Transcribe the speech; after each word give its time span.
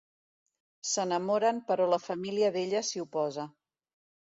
S'enamoren 0.93 1.61
però 1.69 1.89
la 1.95 2.03
família 2.09 2.53
d'ella 2.59 2.87
s'hi 2.91 3.09
oposa. 3.09 3.51